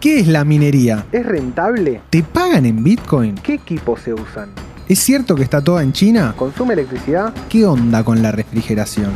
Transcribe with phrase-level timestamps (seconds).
[0.00, 1.06] ¿Qué es la minería?
[1.10, 2.02] ¿Es rentable?
[2.10, 3.34] ¿Te pagan en Bitcoin?
[3.36, 4.50] ¿Qué equipos se usan?
[4.88, 6.34] ¿Es cierto que está toda en China?
[6.36, 7.32] ¿Consume electricidad?
[7.48, 9.10] ¿Qué onda con la refrigeración?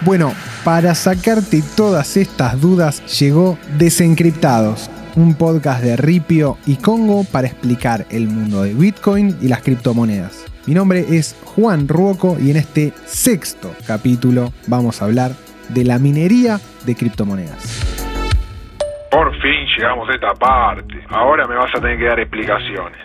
[0.00, 0.32] Bueno,
[0.64, 8.06] para sacarte todas estas dudas llegó Desencriptados, un podcast de Ripio y Congo para explicar
[8.08, 10.38] el mundo de Bitcoin y las criptomonedas.
[10.66, 15.36] Mi nombre es Juan Ruoco y en este sexto capítulo vamos a hablar
[15.68, 18.01] de la minería de criptomonedas.
[19.12, 20.94] Por fin llegamos a esta parte.
[21.10, 22.98] Ahora me vas a tener que dar explicaciones.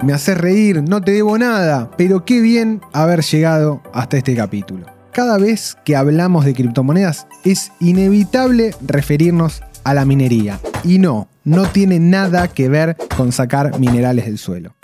[0.00, 4.86] Me haces reír, no te debo nada, pero qué bien haber llegado hasta este capítulo.
[5.10, 10.60] Cada vez que hablamos de criptomonedas es inevitable referirnos a la minería.
[10.84, 14.76] Y no, no tiene nada que ver con sacar minerales del suelo.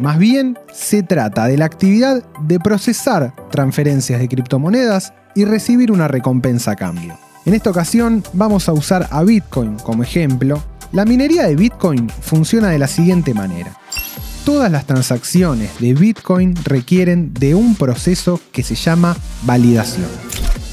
[0.00, 6.08] Más bien, se trata de la actividad de procesar transferencias de criptomonedas y recibir una
[6.08, 7.16] recompensa a cambio.
[7.46, 10.60] En esta ocasión vamos a usar a Bitcoin como ejemplo.
[10.90, 13.78] La minería de Bitcoin funciona de la siguiente manera.
[14.44, 20.08] Todas las transacciones de Bitcoin requieren de un proceso que se llama validación.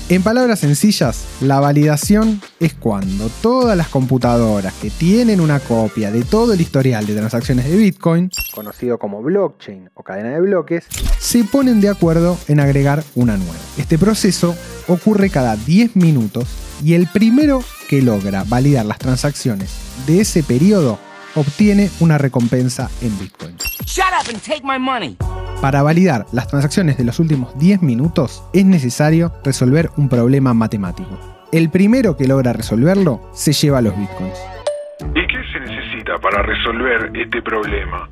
[0.10, 6.24] En palabras sencillas, la validación es cuando todas las computadoras que tienen una copia de
[6.24, 10.86] todo el historial de transacciones de Bitcoin, conocido como blockchain o cadena de bloques,
[11.20, 13.56] se ponen de acuerdo en agregar una nueva.
[13.78, 14.56] Este proceso
[14.90, 16.50] ocurre cada 10 minutos
[16.84, 19.72] y el primero que logra validar las transacciones
[20.06, 21.00] de ese periodo
[21.36, 23.56] obtiene una recompensa en Bitcoin.
[25.62, 31.18] Para validar las transacciones de los últimos 10 minutos es necesario resolver un problema matemático.
[31.52, 34.38] El primero que logra resolverlo se lleva los bitcoins.
[35.16, 38.10] ¿Y qué se necesita para resolver este problema?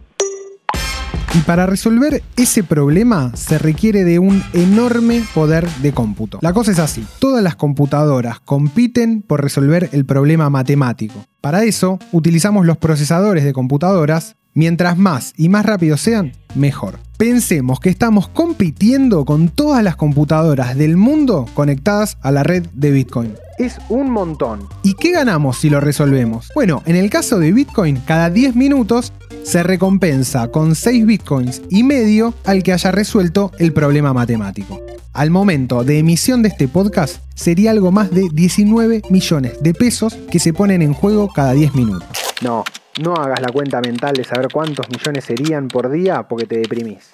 [1.34, 6.40] Y para resolver ese problema se requiere de un enorme poder de cómputo.
[6.42, 11.26] La cosa es así, todas las computadoras compiten por resolver el problema matemático.
[11.40, 17.00] Para eso utilizamos los procesadores de computadoras, mientras más y más rápidos sean, mejor.
[17.18, 22.92] Pensemos que estamos compitiendo con todas las computadoras del mundo conectadas a la red de
[22.92, 23.36] Bitcoin.
[23.60, 24.68] Es un montón.
[24.82, 26.50] ¿Y qué ganamos si lo resolvemos?
[26.56, 29.14] Bueno, en el caso de Bitcoin, cada 10 minutos
[29.44, 34.82] se recompensa con 6 bitcoins y medio al que haya resuelto el problema matemático.
[35.14, 40.18] Al momento de emisión de este podcast sería algo más de 19 millones de pesos
[40.32, 42.08] que se ponen en juego cada 10 minutos.
[42.42, 42.64] No,
[43.00, 47.12] no hagas la cuenta mental de saber cuántos millones serían por día porque te deprimís.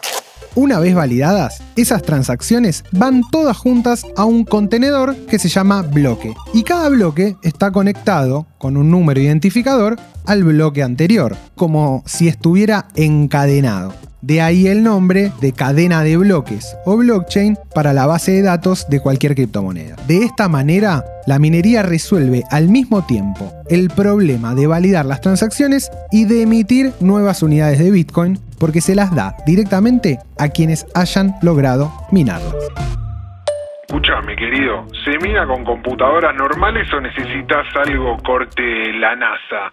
[0.55, 6.33] Una vez validadas, esas transacciones van todas juntas a un contenedor que se llama bloque.
[6.53, 12.87] Y cada bloque está conectado con un número identificador al bloque anterior, como si estuviera
[12.95, 14.06] encadenado.
[14.21, 18.87] De ahí el nombre de cadena de bloques o blockchain para la base de datos
[18.89, 19.95] de cualquier criptomoneda.
[20.07, 25.91] De esta manera, la minería resuelve al mismo tiempo el problema de validar las transacciones
[26.11, 31.35] y de emitir nuevas unidades de Bitcoin porque se las da directamente a quienes hayan
[31.43, 32.55] logrado minarlas.
[33.87, 39.69] Escuchame, querido, ¿se mina con computadoras normales o necesitas algo corte la NASA?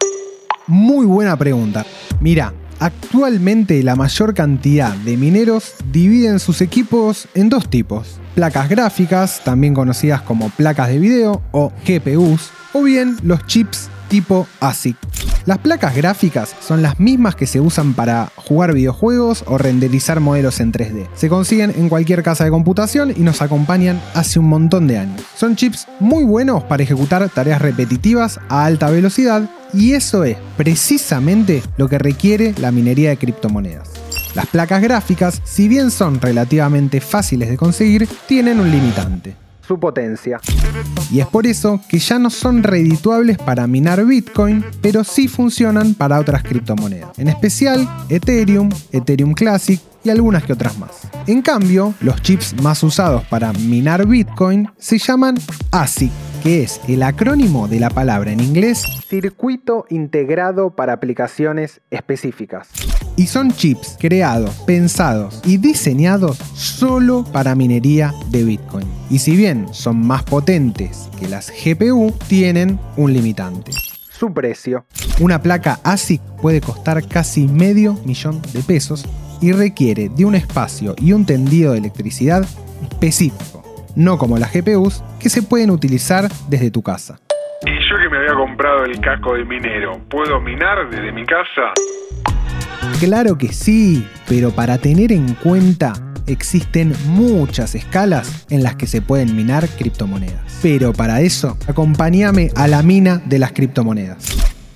[0.66, 1.84] Muy buena pregunta.
[2.20, 2.52] Mira,
[2.84, 8.20] Actualmente la mayor cantidad de mineros dividen sus equipos en dos tipos.
[8.34, 14.46] Placas gráficas, también conocidas como placas de video o GPUs, o bien los chips tipo
[14.60, 14.98] ASIC.
[15.46, 20.58] Las placas gráficas son las mismas que se usan para jugar videojuegos o renderizar modelos
[20.60, 21.06] en 3D.
[21.14, 25.20] Se consiguen en cualquier casa de computación y nos acompañan hace un montón de años.
[25.36, 31.62] Son chips muy buenos para ejecutar tareas repetitivas a alta velocidad y eso es precisamente
[31.76, 33.90] lo que requiere la minería de criptomonedas.
[34.34, 40.40] Las placas gráficas, si bien son relativamente fáciles de conseguir, tienen un limitante su potencia.
[41.10, 45.94] Y es por eso que ya no son redituables para minar Bitcoin, pero sí funcionan
[45.94, 51.08] para otras criptomonedas, en especial Ethereum, Ethereum Classic y algunas que otras más.
[51.26, 55.36] En cambio, los chips más usados para minar Bitcoin se llaman
[55.70, 62.68] ASIC, que es el acrónimo de la palabra en inglés Circuito Integrado para Aplicaciones Específicas.
[63.16, 68.86] Y son chips creados, pensados y diseñados solo para minería de Bitcoin.
[69.10, 73.72] Y si bien son más potentes que las GPU, tienen un limitante.
[74.10, 74.86] Su precio.
[75.20, 79.06] Una placa ASIC puede costar casi medio millón de pesos
[79.40, 82.46] y requiere de un espacio y un tendido de electricidad
[82.82, 83.64] específico
[83.96, 87.18] no como las GPUs, que se pueden utilizar desde tu casa.
[87.66, 91.72] Y yo que me había comprado el casco de minero, ¿puedo minar desde mi casa?
[93.00, 95.92] Claro que sí, pero para tener en cuenta
[96.26, 100.40] existen muchas escalas en las que se pueden minar criptomonedas.
[100.62, 104.24] Pero para eso, acompáñame a la mina de las criptomonedas.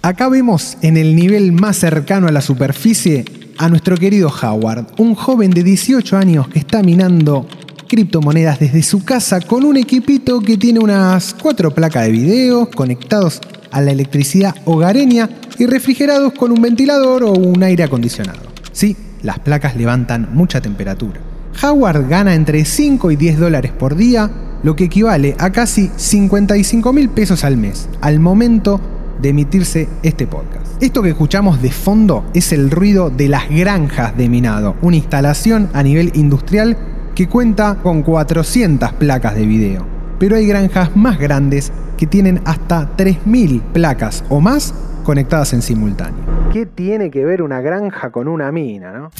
[0.02, 3.24] Acá vemos en el nivel más cercano a la superficie
[3.58, 7.46] a nuestro querido Howard, un joven de 18 años que está minando
[7.88, 13.40] criptomonedas desde su casa con un equipito que tiene unas cuatro placas de video conectados
[13.70, 15.28] a la electricidad hogareña
[15.58, 18.40] y refrigerados con un ventilador o un aire acondicionado.
[18.72, 21.20] Sí, las placas levantan mucha temperatura.
[21.62, 24.30] Howard gana entre 5 y 10 dólares por día,
[24.62, 28.80] lo que equivale a casi 55 mil pesos al mes, al momento
[29.20, 30.80] de emitirse este podcast.
[30.80, 35.68] Esto que escuchamos de fondo es el ruido de las granjas de minado, una instalación
[35.72, 36.76] a nivel industrial
[37.16, 39.84] que cuenta con 400 placas de video.
[40.20, 44.72] Pero hay granjas más grandes que tienen hasta 3.000 placas o más
[45.08, 46.22] conectadas en simultáneo.
[46.52, 49.10] ¿Qué tiene que ver una granja con una mina, no?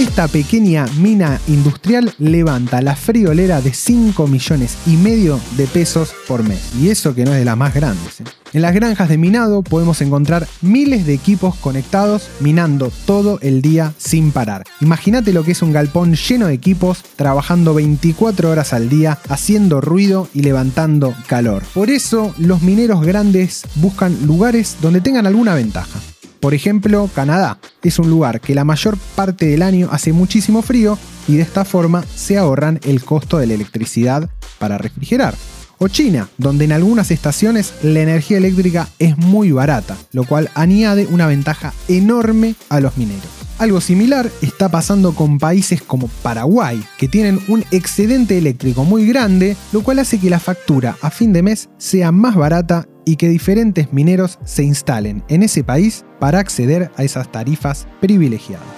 [0.00, 6.42] Esta pequeña mina industrial levanta la friolera de 5 millones y medio de pesos por
[6.42, 6.72] mes.
[6.80, 8.22] Y eso que no es de las más grandes.
[8.22, 8.24] ¿eh?
[8.54, 13.92] En las granjas de minado podemos encontrar miles de equipos conectados minando todo el día
[13.98, 14.64] sin parar.
[14.80, 19.82] Imagínate lo que es un galpón lleno de equipos trabajando 24 horas al día, haciendo
[19.82, 21.62] ruido y levantando calor.
[21.74, 26.00] Por eso los mineros grandes buscan lugares donde tengan alguna ventaja.
[26.40, 30.98] Por ejemplo, Canadá es un lugar que la mayor parte del año hace muchísimo frío
[31.28, 35.34] y de esta forma se ahorran el costo de la electricidad para refrigerar.
[35.76, 41.06] O China, donde en algunas estaciones la energía eléctrica es muy barata, lo cual añade
[41.06, 43.28] una ventaja enorme a los mineros.
[43.58, 49.56] Algo similar está pasando con países como Paraguay, que tienen un excedente eléctrico muy grande,
[49.72, 53.28] lo cual hace que la factura a fin de mes sea más barata y que
[53.28, 58.68] diferentes mineros se instalen en ese país para acceder a esas tarifas privilegiadas.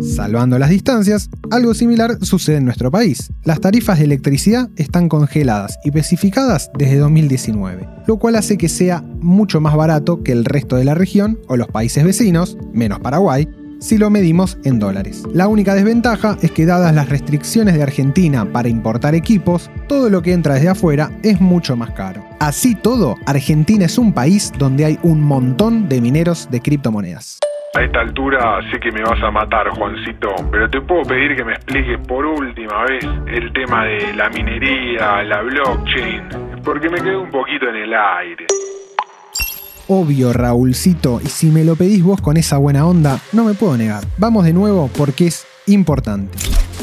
[0.00, 3.30] Salvando las distancias, algo similar sucede en nuestro país.
[3.44, 9.04] Las tarifas de electricidad están congeladas y especificadas desde 2019, lo cual hace que sea
[9.20, 13.48] mucho más barato que el resto de la región o los países vecinos, menos Paraguay,
[13.84, 15.24] si lo medimos en dólares.
[15.34, 20.22] La única desventaja es que dadas las restricciones de Argentina para importar equipos, todo lo
[20.22, 22.24] que entra desde afuera es mucho más caro.
[22.40, 27.40] Así todo, Argentina es un país donde hay un montón de mineros de criptomonedas.
[27.74, 31.44] A esta altura sé que me vas a matar, Juancito, pero te puedo pedir que
[31.44, 36.22] me expliques por última vez el tema de la minería, la blockchain,
[36.64, 38.46] porque me quedé un poquito en el aire.
[39.86, 43.76] Obvio, Raúlcito, y si me lo pedís vos con esa buena onda, no me puedo
[43.76, 44.02] negar.
[44.16, 46.38] Vamos de nuevo porque es importante.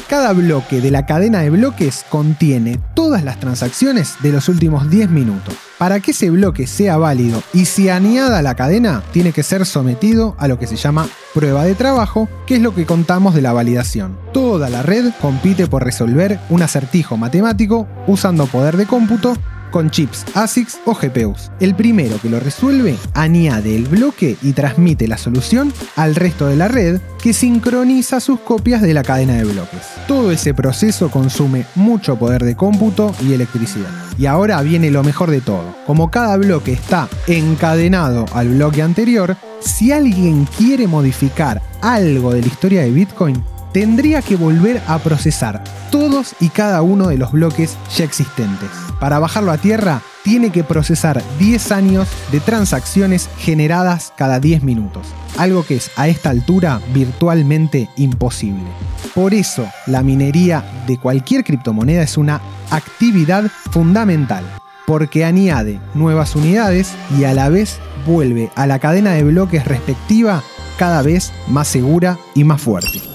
[0.07, 5.09] Cada bloque de la cadena de bloques contiene todas las transacciones de los últimos 10
[5.09, 5.55] minutos.
[5.79, 10.35] Para que ese bloque sea válido y se añada la cadena, tiene que ser sometido
[10.37, 13.53] a lo que se llama prueba de trabajo, que es lo que contamos de la
[13.53, 14.15] validación.
[14.31, 19.37] Toda la red compite por resolver un acertijo matemático usando poder de cómputo
[19.71, 21.51] con chips ASICs o GPUs.
[21.59, 26.55] El primero que lo resuelve añade el bloque y transmite la solución al resto de
[26.55, 29.81] la red que sincroniza sus copias de la cadena de bloques.
[30.07, 33.89] Todo ese proceso consume mucho poder de cómputo y electricidad.
[34.17, 35.75] Y ahora viene lo mejor de todo.
[35.87, 42.47] Como cada bloque está encadenado al bloque anterior, si alguien quiere modificar algo de la
[42.47, 47.77] historia de Bitcoin, tendría que volver a procesar todos y cada uno de los bloques
[47.95, 48.69] ya existentes.
[48.99, 55.07] Para bajarlo a tierra, tiene que procesar 10 años de transacciones generadas cada 10 minutos,
[55.37, 58.67] algo que es a esta altura virtualmente imposible.
[59.15, 64.43] Por eso, la minería de cualquier criptomoneda es una actividad fundamental,
[64.85, 70.43] porque añade nuevas unidades y a la vez vuelve a la cadena de bloques respectiva
[70.77, 73.10] cada vez más segura y más fuerte.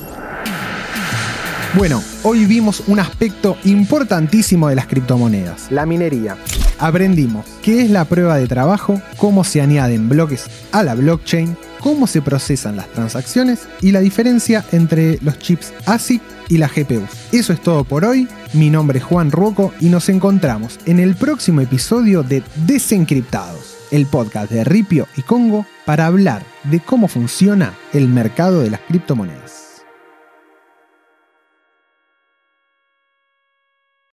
[1.76, 5.71] Bueno, hoy vimos un aspecto importantísimo de las criptomonedas.
[5.71, 6.38] La minería.
[6.78, 12.06] Aprendimos qué es la prueba de trabajo, cómo se añaden bloques a la blockchain, cómo
[12.06, 17.11] se procesan las transacciones y la diferencia entre los chips ASIC y la GPUs.
[17.33, 18.26] Eso es todo por hoy.
[18.54, 24.06] Mi nombre es Juan Ruoco y nos encontramos en el próximo episodio de Desencriptados, el
[24.06, 29.66] podcast de Ripio y Congo para hablar de cómo funciona el mercado de las criptomonedas.